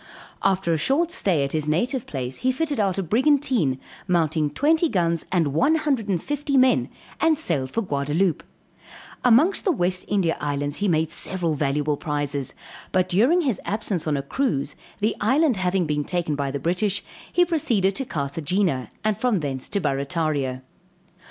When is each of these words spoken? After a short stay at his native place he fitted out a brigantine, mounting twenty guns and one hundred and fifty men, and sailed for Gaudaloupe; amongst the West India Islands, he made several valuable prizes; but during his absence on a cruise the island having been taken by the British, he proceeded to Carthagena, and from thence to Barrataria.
After 0.41 0.73
a 0.73 0.79
short 0.79 1.11
stay 1.11 1.43
at 1.43 1.51
his 1.51 1.67
native 1.67 2.07
place 2.07 2.37
he 2.37 2.51
fitted 2.51 2.79
out 2.79 2.97
a 2.97 3.03
brigantine, 3.03 3.79
mounting 4.07 4.49
twenty 4.49 4.89
guns 4.89 5.27
and 5.31 5.53
one 5.53 5.75
hundred 5.75 6.07
and 6.09 6.19
fifty 6.23 6.57
men, 6.57 6.89
and 7.19 7.37
sailed 7.37 7.69
for 7.69 7.83
Gaudaloupe; 7.83 8.41
amongst 9.23 9.63
the 9.63 9.71
West 9.71 10.03
India 10.07 10.35
Islands, 10.41 10.77
he 10.77 10.87
made 10.87 11.11
several 11.11 11.53
valuable 11.53 11.97
prizes; 11.97 12.55
but 12.91 13.09
during 13.09 13.41
his 13.41 13.61
absence 13.63 14.07
on 14.07 14.17
a 14.17 14.23
cruise 14.23 14.75
the 15.01 15.15
island 15.21 15.57
having 15.57 15.85
been 15.85 16.03
taken 16.03 16.33
by 16.35 16.49
the 16.49 16.57
British, 16.57 17.03
he 17.31 17.45
proceeded 17.45 17.93
to 17.95 18.03
Carthagena, 18.03 18.89
and 19.03 19.19
from 19.19 19.41
thence 19.41 19.69
to 19.69 19.79
Barrataria. 19.79 20.63